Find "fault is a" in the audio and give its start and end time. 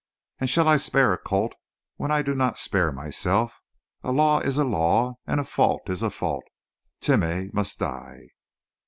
5.43-6.09